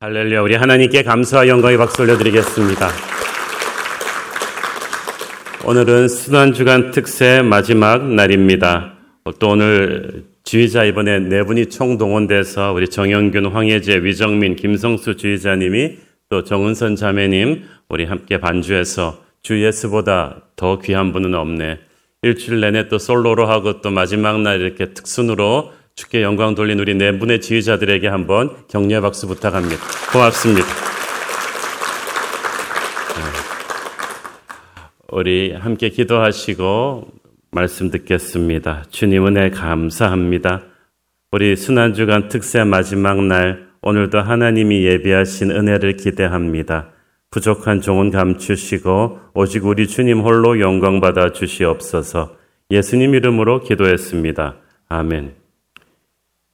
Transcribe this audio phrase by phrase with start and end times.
[0.00, 2.88] 할렐루야, 우리 하나님께 감사와 영광의 박수 올려드리겠습니다.
[5.66, 8.92] 오늘은 순환주간 특세 마지막 날입니다.
[9.40, 16.94] 또 오늘 주의자 이번에 네 분이 총동원돼서 우리 정영균, 황혜재, 위정민, 김성수 주의자님이 또 정은선
[16.94, 21.80] 자매님 우리 함께 반주해서 주 예수보다 더 귀한 분은 없네.
[22.22, 27.18] 일주일 내내 또 솔로로 하고 또 마지막 날 이렇게 특순으로 주께 영광 돌린 우리 네
[27.18, 29.82] 분의 지휘자들에게 한번 격려 박수 부탁합니다.
[30.12, 30.68] 고맙습니다.
[33.16, 33.22] 네.
[35.10, 37.08] 우리 함께 기도하시고
[37.50, 38.84] 말씀 듣겠습니다.
[38.90, 40.62] 주님 은혜 감사합니다.
[41.32, 46.92] 우리 순환주간 특세 마지막 날 오늘도 하나님이 예비하신 은혜를 기대합니다.
[47.32, 52.36] 부족한 종은 감추시고 오직 우리 주님 홀로 영광 받아 주시옵소서.
[52.70, 54.58] 예수님 이름으로 기도했습니다.
[54.88, 55.37] 아멘.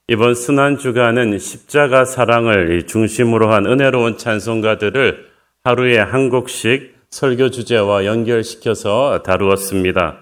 [0.07, 5.31] 이번 순환 주간은 십자가 사랑을 중심으로 한 은혜로운 찬송가들을
[5.65, 10.19] 하루에 한 곡씩 설교 주제와 연결시켜서 다루었습니다.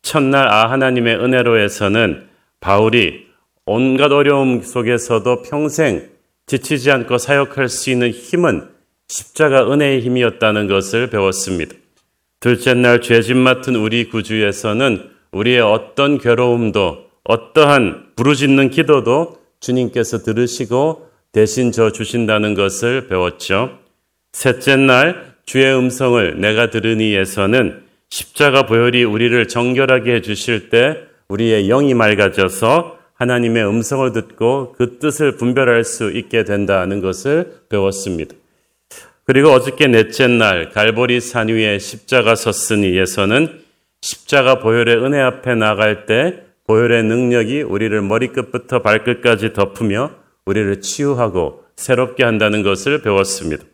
[0.00, 2.28] 첫날 아 하나님의 은혜로에서는
[2.60, 3.26] 바울이
[3.66, 6.08] 온갖 어려움 속에서도 평생
[6.46, 8.70] 지치지 않고 사역할 수 있는 힘은
[9.08, 11.74] 십자가 은혜의 힘이었다는 것을 배웠습니다.
[12.40, 21.70] 둘째 날 죄짐 맡은 우리 구주에서는 우리의 어떤 괴로움도 어떠한 부르짖는 기도도 주님께서 들으시고 대신
[21.70, 23.78] 져 주신다는 것을 배웠죠.
[24.32, 30.96] 셋째 날 주의 음성을 내가 들으니에서는 십자가 보혈이 우리를 정결하게 해 주실 때
[31.28, 38.34] 우리의 영이 맑아져서 하나님의 음성을 듣고 그 뜻을 분별할 수 있게 된다는 것을 배웠습니다.
[39.24, 43.60] 그리고 어저께 넷째 날 갈보리 산 위에 십자가 섰으니에서는
[44.02, 50.12] 십자가 보혈의 은혜 앞에 나갈 때 보혈의 능력이 우리를 머리끝부터 발끝까지 덮으며
[50.46, 53.64] 우리를 치유하고 새롭게 한다는 것을 배웠습니다.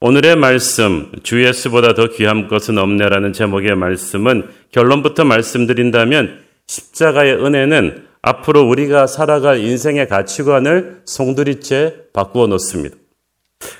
[0.00, 6.38] 오늘의 말씀, 주 예수보다 더 귀한 것은 없네라는 제목의 말씀은 결론부터 말씀드린다면
[6.68, 12.96] 십자가의 은혜는 앞으로 우리가 살아갈 인생의 가치관을 송두리째 바꾸어 놓습니다.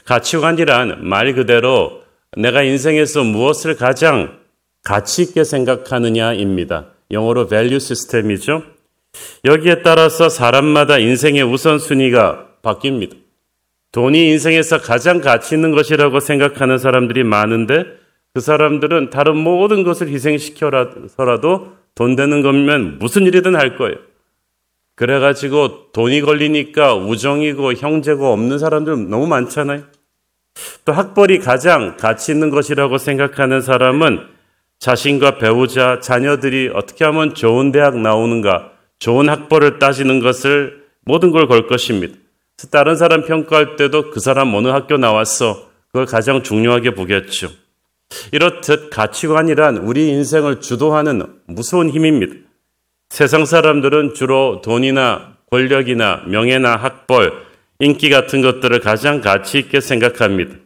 [0.06, 2.02] 가치관이란 말 그대로
[2.36, 4.41] 내가 인생에서 무엇을 가장
[4.82, 6.86] 가치 있게 생각하느냐입니다.
[7.10, 8.62] 영어로 value 시스템이죠.
[9.44, 13.16] 여기에 따라서 사람마다 인생의 우선순위가 바뀝니다.
[13.93, 17.84] 돈이 인생에서 가장 가치 있는 것이라고 생각하는 사람들이 많은데
[18.32, 23.97] 그 사람들은 다른 모든 것을 희생시켜서라도 돈 되는 거면 무슨 일이든 할 거예요.
[24.94, 29.84] 그래가지고 돈이 걸리니까 우정이고 형제고 없는 사람들 너무 많잖아요.
[30.84, 34.20] 또 학벌이 가장 가치 있는 것이라고 생각하는 사람은
[34.80, 41.66] 자신과 배우자, 자녀들이 어떻게 하면 좋은 대학 나오는가, 좋은 학벌을 따지는 것을 모든 걸 걸
[41.66, 42.14] 것입니다.
[42.70, 45.69] 다른 사람 평가할 때도 그 사람 어느 학교 나왔어.
[45.88, 47.50] 그걸 가장 중요하게 보겠죠.
[48.32, 52.34] 이렇듯 가치관이란 우리 인생을 주도하는 무서운 힘입니다.
[53.10, 57.32] 세상 사람들은 주로 돈이나 권력이나 명예나 학벌,
[57.80, 60.56] 인기 같은 것들을 가장 가치 있게 생각합니다.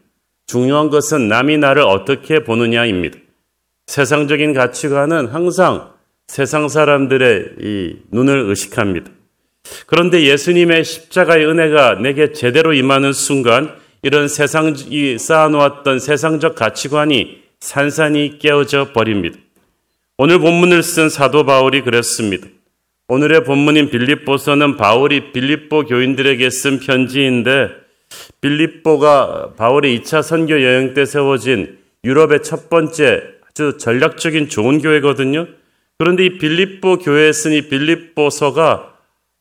[0.47, 3.19] 중요한 것은 남이 나를 어떻게 보느냐입니다.
[3.87, 5.93] 세상적인 가치관은 항상
[6.27, 9.11] 세상 사람들의 이 눈을 의식합니다.
[9.87, 18.39] 그런데 예수님의 십자가의 은혜가 내게 제대로 임하는 순간 이런 세상 이 쌓아놓았던 세상적 가치관이 산산이
[18.39, 19.39] 깨어져 버립니다.
[20.19, 22.47] 오늘 본문을 쓴 사도 바울이 그랬습니다.
[23.09, 27.69] 오늘의 본문인 빌립보서는 바울이 빌립보 교인들에게 쓴 편지인데
[28.41, 33.23] 빌립보가 바울의 2차 선교 여행 때 세워진 유럽의 첫 번째
[33.55, 35.47] 아주 전략적인 좋은 교회거든요.
[35.99, 38.95] 그런데 이 빌립보 교회에 쓰니 빌립보서가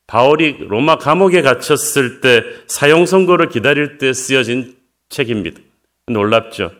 [0.06, 4.76] 바울이 로마 감옥에 갇혔을 때 사형 선고를 기다릴 때 쓰여진
[5.10, 5.60] 책입니다.
[6.08, 6.72] 놀랍죠.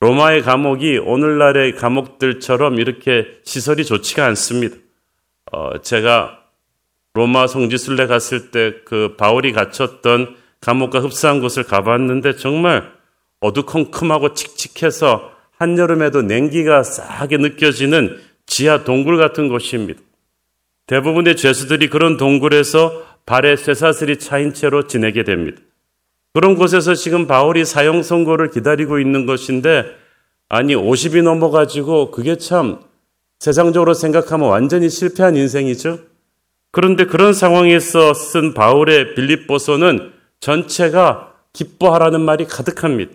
[0.00, 4.76] 로마의 감옥이 오늘날의 감옥들처럼 이렇게 시설이 좋지가 않습니다.
[5.52, 6.44] 어, 제가
[7.12, 12.90] 로마 성지순례 갔을 때 그 바울이 갇혔던 감옥과 흡사한 곳을 가봤는데 정말
[13.40, 20.00] 어두컴컴하고 칙칙해서 한여름에도 냉기가 싸하게 느껴지는 지하 동굴 같은 곳입니다.
[20.86, 25.60] 대부분의 죄수들이 그런 동굴에서 발에 쇠사슬이 차인 채로 지내게 됩니다.
[26.32, 29.84] 그런 곳에서 지금 바울이 사형 선고를 기다리고 있는 것인데
[30.48, 32.80] 아니 50이 넘어가지고 그게 참
[33.38, 35.98] 세상적으로 생각하면 완전히 실패한 인생이죠.
[36.70, 43.12] 그런데 그런 상황에서 쓴 바울의 빌립보서는 전체가 기뻐하라는 말이 가득합니다.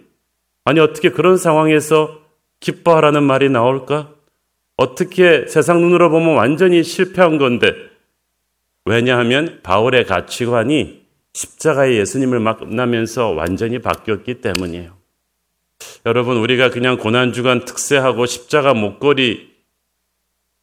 [0.66, 2.23] 아니 어떻게 그런 상황에서
[2.64, 4.14] 기뻐하라는 말이 나올까?
[4.78, 7.76] 어떻게 세상 눈으로 보면 완전히 실패한 건데,
[8.86, 14.94] 왜냐하면 바울의 가치관이 십자가의 예수님을 만나면서 완전히 바뀌었기 때문이에요.
[16.06, 19.52] 여러분, 우리가 그냥 고난주간 특세하고 십자가 목걸이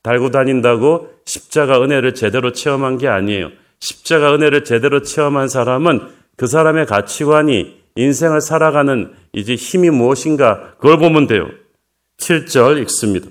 [0.02, 3.50] 달고 다닌다고 십자가 은혜를 제대로 체험한 게 아니에요.
[3.80, 11.26] 십자가 은혜를 제대로 체험한 사람은 그 사람의 가치관이 인생을 살아가는 이제 힘이 무엇인가 그걸 보면
[11.26, 11.50] 돼요.
[12.20, 13.28] 7절 읽습니다.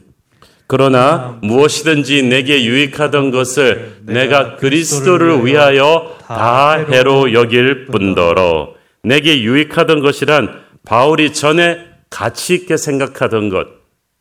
[0.68, 10.62] 그러나 무엇이든지 내게 유익하던 것을 내가 그리스도를 위하여 다 해로 여길 뿐더러 내게 유익하던 것이란
[10.86, 13.68] 바울이 전에 가치 있게 생각하던 것.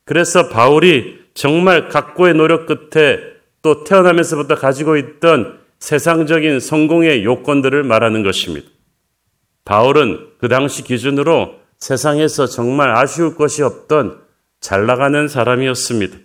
[0.05, 3.19] 그래서 바울이 정말 각고의 노력 끝에
[3.61, 8.69] 또 태어나면서부터 가지고 있던 세상적인 성공의 요건들을 말하는 것입니다.
[9.65, 14.28] 바울은 그 당시 기준으로 세상에서 정말 아쉬울 것이 없던
[14.61, 16.17] 잘 나가는 사람이었습니다.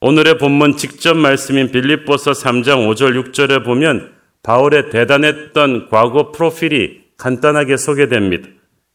[0.00, 4.12] 오늘의 본문 직접 말씀인 빌립보서 3장 5절 6절에 보면
[4.42, 8.48] 바울의 대단했던 과거 프로필이 간단하게 소개됩니다.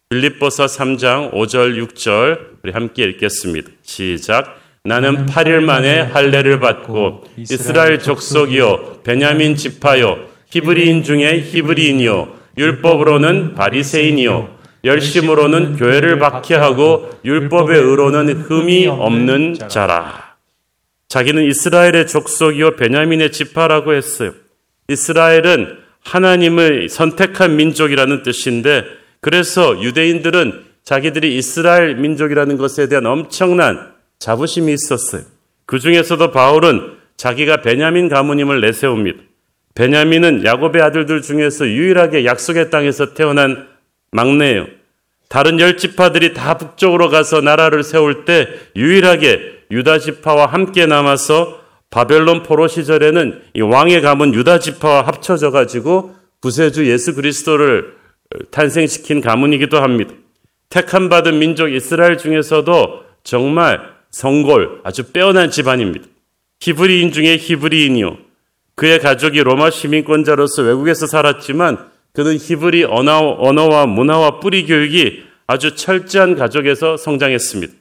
[0.09, 3.69] 빌립보서 3장 5절 6절 우리 함께 읽겠습니다.
[3.83, 4.57] 시작.
[4.83, 10.17] 나는 8일 만에 할례를 받고 이스라엘 족속이요 베냐민 지파요
[10.49, 14.56] 히브리인 중에 히브리인이요 율법으로는 바리새인이요
[14.87, 20.35] 열심으로는 교회를 박해하고 율법의 의로는 흠이 없는 자라.
[21.09, 24.33] 자기는 이스라엘의 족속이요 베냐민의 지파라고 했어요.
[24.89, 28.83] 이스라엘은 하나님을 선택한 민족이라는 뜻인데
[29.21, 35.23] 그래서 유대인들은 자기들이 이스라엘 민족이라는 것에 대한 엄청난 자부심이 있었어요.
[35.65, 39.19] 그 중에서도 바울은 자기가 베냐민 가문임을 내세웁니다.
[39.75, 43.67] 베냐민은 야곱의 아들들 중에서 유일하게 약속의 땅에서 태어난
[44.11, 44.76] 막내예요.
[45.29, 52.43] 다른 열 지파들이 다 북쪽으로 가서 나라를 세울 때 유일하게 유다 지파와 함께 남아서 바벨론
[52.43, 57.95] 포로 시절에는 이 왕의 가문 유다 지파와 합쳐져 가지고 구세주 예수 그리스도를
[58.51, 60.13] 탄생시킨 가문이기도 합니다.
[60.69, 63.81] 택함 받은 민족 이스라엘 중에서도 정말
[64.11, 66.05] 성골 아주 빼어난 집안입니다.
[66.59, 68.17] 히브리인 중에 히브리인이요.
[68.75, 76.97] 그의 가족이 로마 시민권자로서 외국에서 살았지만 그는 히브리 언어와 문화와 뿌리 교육이 아주 철저한 가족에서
[76.97, 77.71] 성장했습니다.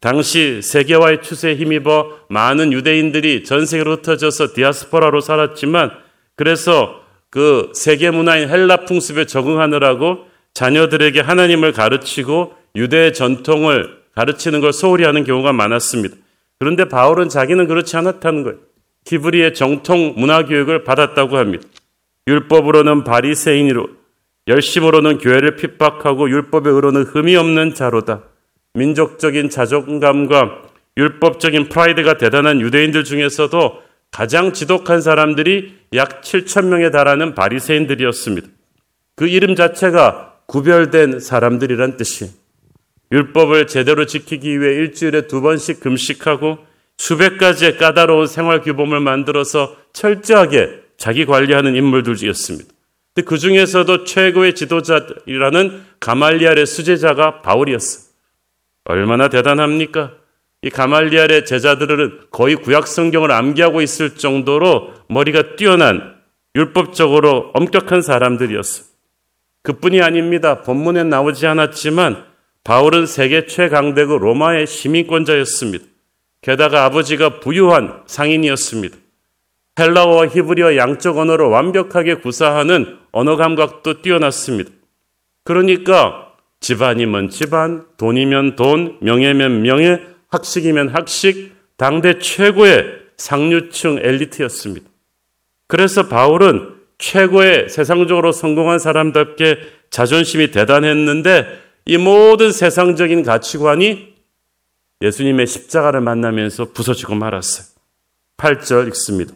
[0.00, 5.92] 당시 세계화의 추세에 힘입어 많은 유대인들이 전 세계로 흩어져서 디아스포라로 살았지만
[6.34, 10.24] 그래서 그 세계 문화인 헬라 풍습에 적응하느라고
[10.54, 16.16] 자녀들에게 하나님을 가르치고 유대의 전통을 가르치는 걸 소홀히 하는 경우가 많았습니다.
[16.58, 18.58] 그런데 바울은 자기는 그렇지 않았다는 거예요.
[19.06, 21.68] 히브리의 정통 문화 교육을 받았다고 합니다.
[22.28, 23.88] 율법으로는 바리새인으로
[24.48, 28.24] 열심으로는 교회를 핍박하고 율법의 의로는 흠이 없는 자로다.
[28.74, 30.62] 민족적인 자존감과
[30.98, 38.48] 율법적인 프라이드가 대단한 유대인들 중에서도 가장 지독한 사람들이 약 7천 명에 달하는 바리새인들이었습니다.
[39.16, 42.30] 그 이름 자체가 구별된 사람들이란 뜻이
[43.10, 46.58] 율법을 제대로 지키기 위해 일주일에 두 번씩 금식하고
[46.98, 52.70] 수백 가지의 까다로운 생활 규범을 만들어서 철저하게 자기 관리하는 인물들이었습니다.
[53.24, 58.08] 그 중에서도 최고의 지도자이라는 가말리알의 수제자가 바울이었어요.
[58.84, 60.12] 얼마나 대단합니까?
[60.62, 66.16] 이 가말리알의 제자들은 거의 구약 성경을 암기하고 있을 정도로 머리가 뛰어난
[66.54, 68.84] 율법적으로 엄격한 사람들이었어.
[69.62, 70.62] 그뿐이 아닙니다.
[70.62, 72.24] 본문에 나오지 않았지만
[72.64, 75.84] 바울은 세계 최강대국 로마의 시민권자였습니다.
[76.42, 78.96] 게다가 아버지가 부유한 상인이었습니다.
[79.78, 84.70] 헬라어와 히브리어 양쪽 언어를 완벽하게 구사하는 언어 감각도 뛰어났습니다.
[85.44, 92.84] 그러니까 집안이면 집안, 돈이면 돈, 명예면 명예, 학식이면 학식, 당대 최고의
[93.16, 94.88] 상류층 엘리트였습니다.
[95.68, 99.58] 그래서 바울은 최고의 세상적으로 성공한 사람답게
[99.90, 101.46] 자존심이 대단했는데
[101.86, 104.14] 이 모든 세상적인 가치관이
[105.00, 107.66] 예수님의 십자가를 만나면서 부서지고 말았어요.
[108.36, 109.32] 8절 읽습니다.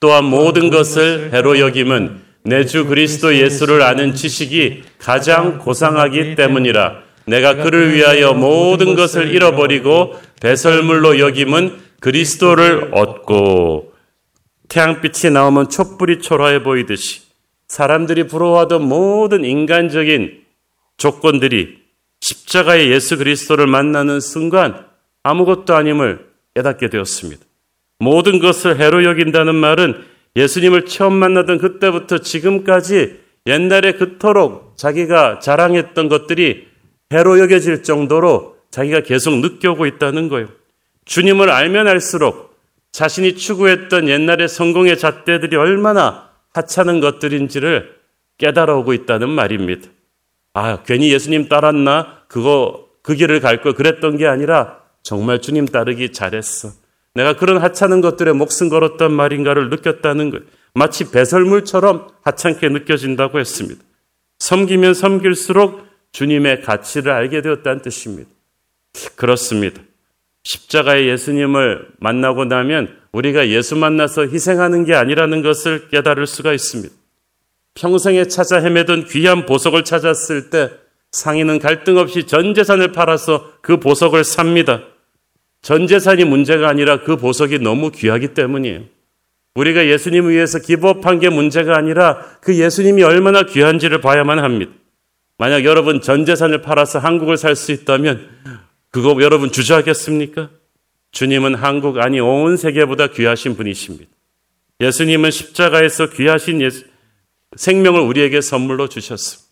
[0.00, 7.54] 또한 모든 것을 해로 여김은 내 주 그리스도 예수를 아는 지식이 가장 고상하기 때문이라 내가
[7.56, 13.92] 그를 위하여 모든 것을 잃어버리고 배설물로 여김은 그리스도를 얻고
[14.68, 17.22] 태양빛이 나오면 촛불이 초라해 보이듯이
[17.68, 20.40] 사람들이 부러워하던 모든 인간적인
[20.96, 21.78] 조건들이
[22.20, 24.86] 십자가의 예수 그리스도를 만나는 순간
[25.22, 27.44] 아무것도 아님을 깨닫게 되었습니다.
[28.00, 30.04] 모든 것을 해로 여긴다는 말은
[30.34, 36.66] 예수님을 처음 만나던 그때부터 지금까지 옛날에 그토록 자기가 자랑했던 것들이
[37.12, 40.48] 해로 여겨질 정도로 자기가 계속 느껴오고 있다는 거예요.
[41.04, 42.56] 주님을 알면 알수록
[42.92, 47.96] 자신이 추구했던 옛날의 성공의 잣대들이 얼마나 하찮은 것들인지를
[48.38, 49.88] 깨달아오고 있다는 말입니다.
[50.54, 52.22] 아, 괜히 예수님 따랐나?
[52.28, 56.79] 그거, 그 길을 갈걸 그랬던 게 아니라 정말 주님 따르기 잘했어.
[57.14, 60.42] 내가 그런 하찮은 것들에 목숨 걸었단 말인가를 느꼈다는 것.
[60.74, 63.82] 마치 배설물처럼 하찮게 느껴진다고 했습니다.
[64.38, 68.30] 섬기면 섬길수록 주님의 가치를 알게 되었다는 뜻입니다.
[69.16, 69.82] 그렇습니다.
[70.44, 76.94] 십자가의 예수님을 만나고 나면 우리가 예수 만나서 희생하는 게 아니라는 것을 깨달을 수가 있습니다.
[77.74, 80.70] 평생에 찾아 헤매던 귀한 보석을 찾았을 때
[81.12, 84.82] 상인은 갈등 없이 전 재산을 팔아서 그 보석을 삽니다.
[85.62, 88.84] 전 재산이 문제가 아니라 그 보석이 너무 귀하기 때문이에요.
[89.54, 94.72] 우리가 예수님을 위해서 기법한 게 문제가 아니라 그 예수님이 얼마나 귀한지를 봐야만 합니다.
[95.38, 98.28] 만약 여러분 전 재산을 팔아서 한국을 살 수 있다면
[98.90, 100.50] 그거 여러분 주저하겠습니까?
[101.12, 104.10] 주님은 한국 아니 온 세계보다 귀하신 분이십니다.
[104.80, 106.84] 예수님은 십자가에서 귀하신 예수,
[107.56, 109.50] 생명을 우리에게 선물로 주셨습니다.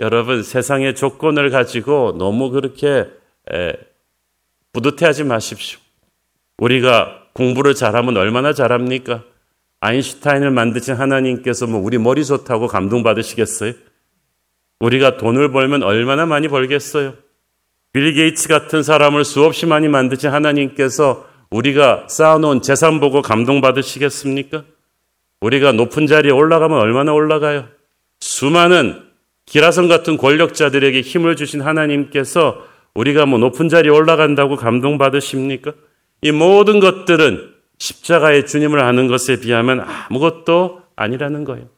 [0.00, 3.06] 여러분 세상의 조건을 가지고 너무 그렇게
[3.52, 3.72] 에,
[4.74, 5.78] 뿌듯해하지 마십시오.
[6.58, 9.24] 우리가 공부를 잘하면 얼마나 잘합니까?
[9.80, 13.72] 아인슈타인을 만드신 하나님께서 뭐 우리 머리 좋다고 감동받으시겠어요?
[14.80, 17.14] 우리가 돈을 벌면 얼마나 많이 벌겠어요?
[17.92, 24.64] 빌 게이츠 같은 사람을 수없이 많이 만드신 하나님께서 우리가 쌓아놓은 재산 보고 감동받으시겠습니까?
[25.40, 27.68] 우리가 높은 자리에 올라가면 얼마나 올라가요?
[28.20, 29.02] 수많은
[29.46, 35.72] 기라성 같은 권력자들에게 힘을 주신 하나님께서 우리가 뭐 높은 자리에 올라간다고 감동받으십니까?
[36.22, 41.68] 이 모든 것들은 십자가의 주님을 아는 것에 비하면 아무것도 아니라는 거예요.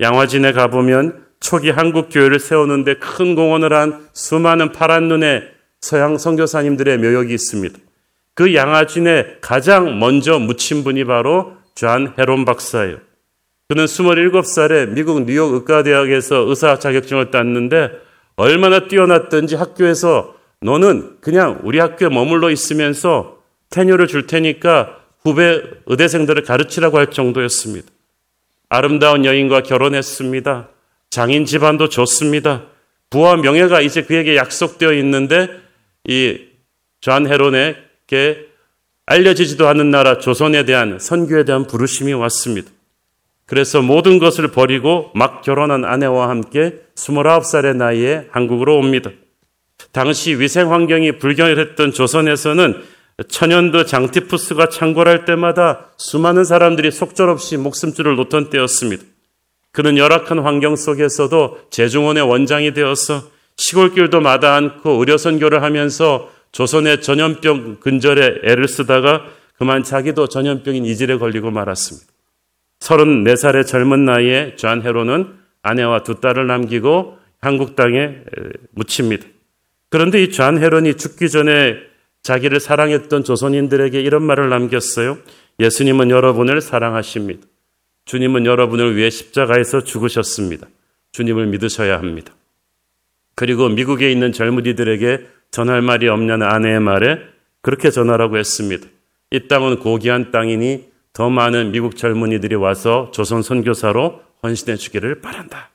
[0.00, 5.42] 양화진에 가보면 초기 한국 교회를 세우는데 큰 공헌을 한 수많은 파란 눈의
[5.80, 7.78] 서양 선교사님들의 묘역이 있습니다.
[8.34, 12.98] 그 양화진에 가장 먼저 묻힌 분이 바로 존 헤론 박사예요.
[13.68, 17.90] 그는 27살에 미국 뉴욕 의과대학에서 의사 자격증을 땄는데
[18.36, 23.38] 얼마나 뛰어났든지 학교에서 너는 그냥 우리 학교에 머물러 있으면서
[23.70, 27.88] tenure를 줄 테니까 후배 의대생들을 가르치라고 할 정도였습니다.
[28.68, 30.68] 아름다운 여인과 결혼했습니다.
[31.10, 32.64] 장인 집안도 좋습니다.
[33.10, 35.48] 부와 명예가 이제 그에게 약속되어 있는데
[36.08, 36.52] 이
[37.02, 38.46] 존 헤론에게
[39.06, 42.70] 알려지지도 않은 나라 조선에 대한 선교에 대한 부르심이 왔습니다.
[43.52, 49.10] 그래서 모든 것을 버리고 막 결혼한 아내와 함께 29살의 나이에 한국으로 옵니다.
[49.92, 52.82] 당시 위생 환경이 불결했던 조선에서는
[53.28, 59.04] 천연두 장티푸스가 창궐할 때마다 수많은 사람들이 속절없이 목숨줄을 놓던 때였습니다.
[59.70, 63.24] 그는 열악한 환경 속에서도 제중원의 원장이 되어서
[63.56, 69.26] 시골길도 마다 않고 의료 선교를 하면서 조선의 전염병 근절에 애를 쓰다가
[69.58, 72.11] 그만 자기도 전염병인 이질에 걸리고 말았습니다.
[72.82, 78.16] 34살의 젊은 나이에 존 헤론은 아내와 두 딸을 남기고 한국 땅에
[78.72, 79.26] 묻힙니다.
[79.88, 81.76] 그런데 이 존 헤론이 죽기 전에
[82.22, 85.18] 자기를 사랑했던 조선인들에게 이런 말을 남겼어요.
[85.60, 87.46] 예수님은 여러분을 사랑하십니다.
[88.04, 90.66] 주님은 여러분을 위해 십자가에서 죽으셨습니다.
[91.12, 92.34] 주님을 믿으셔야 합니다.
[93.34, 97.20] 그리고 미국에 있는 젊은이들에게 전할 말이 없냐는 아내의 말에
[97.60, 98.86] 그렇게 전하라고 했습니다.
[99.30, 105.70] 이 땅은 고귀한 땅이니 더 많은 미국 젊은이들이 와서 조선 선교사로 헌신해 주기를 바란다.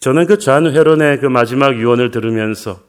[0.00, 2.80] 저는 그존 회론의 그 마지막 유언을 들으면서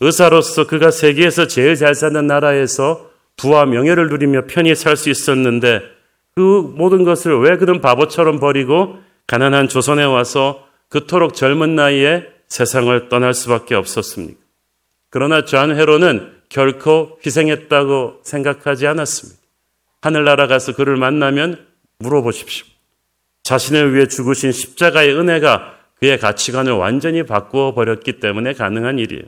[0.00, 5.82] 의사로서 그가 세계에서 제일 잘 사는 나라에서 부와 명예를 누리며 편히 살 수 있었는데
[6.34, 13.34] 그 모든 것을 왜 그런 바보처럼 버리고 가난한 조선에 와서 그토록 젊은 나이에 세상을 떠날
[13.34, 14.38] 수밖에 없었습니까?
[15.10, 19.43] 그러나 존 헤론은 결코 희생했다고 생각하지 않았습니다.
[20.04, 21.66] 하늘나라 가서 그를 만나면
[21.98, 22.66] 물어보십시오.
[23.42, 29.22] 자신을 위해 죽으신 십자가의 은혜가 그의 가치관을 완전히 바꾸어 버렸기 때문에 가능한 일이에요.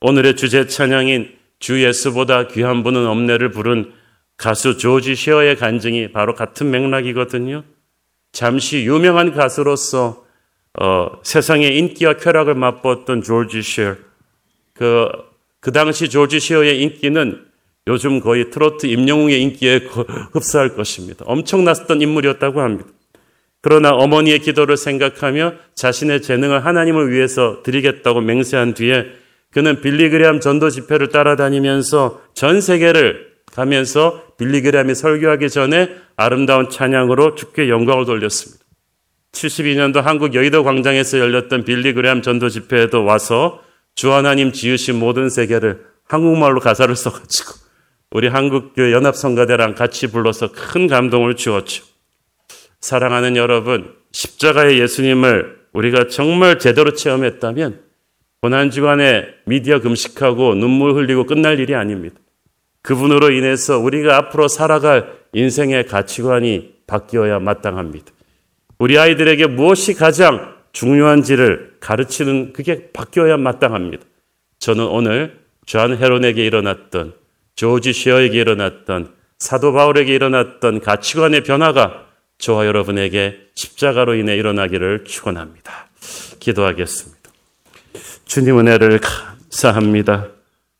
[0.00, 3.92] 오늘의 주제 찬양인 주 예수보다 귀한 분은 없네를 부른
[4.38, 7.62] 가수 조지 쉐어의 간증이 바로 같은 맥락이거든요.
[8.32, 10.24] 잠시 유명한 가수로서
[10.80, 13.96] 어, 세상의 인기와 쾌락을 맛보았던 조지 쉐어.
[14.72, 15.08] 그,
[15.60, 17.49] 그 당시 조지 쉐어의 인기는
[17.86, 19.88] 요즘 거의 트로트 임영웅의 인기에
[20.32, 21.24] 흡사할 것입니다.
[21.26, 22.88] 엄청났던 인물이었다고 합니다.
[23.62, 29.06] 그러나 어머니의 기도를 생각하며 자신의 재능을 하나님을 위해서 드리겠다고 맹세한 뒤에
[29.52, 38.04] 그는 빌리그램 전도 집회를 따라다니면서 전 세계를 가면서 빌리그램이 설교하기 전에 아름다운 찬양으로 주께 영광을
[38.04, 38.64] 돌렸습니다.
[39.32, 43.62] 72년도 한국 여의도 광장에서 열렸던 빌리그램 전도 집회에도 와서
[43.94, 47.52] 주 하나님 지으신 모든 세계를 한국말로 가사를 써가지고
[48.12, 51.84] 우리 한국교회 연합성가대랑 같이 불러서 큰 감동을 주었죠.
[52.80, 57.80] 사랑하는 여러분, 십자가의 예수님을 우리가 정말 제대로 체험했다면
[58.42, 62.16] 고난주간에 미디어 금식하고 눈물 흘리고 끝날 일이 아닙니다.
[62.82, 68.12] 그분으로 인해서 우리가 앞으로 살아갈 인생의 가치관이 바뀌어야 마땅합니다.
[68.78, 74.04] 우리 아이들에게 무엇이 가장 중요한지를 가르치는 그게 바뀌어야 마땅합니다.
[74.58, 77.19] 저는 오늘 존 헤론에게 일어났던
[77.60, 82.06] 조지 쉐어에게 일어났던 사도 바울에게 일어났던 가치관의 변화가
[82.38, 85.90] 저와 여러분에게 십자가로 인해 일어나기를 축원합니다.
[86.38, 87.20] 기도하겠습니다.
[88.24, 90.28] 주님 은혜를 감사합니다.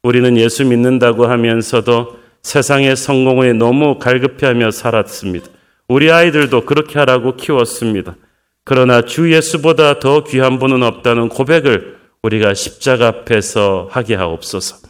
[0.02, 5.49] 우리는 예수 믿는다고 하면서도 세상의 성공에 너무 갈급해하며 살았습니다.
[5.87, 8.16] 우리 아이들도 그렇게 하라고 키웠습니다.
[8.64, 14.89] 그러나 주 예수보다 더 귀한 분은 없다는 고백을 우리가 십자가 앞에서 하게 하옵소서.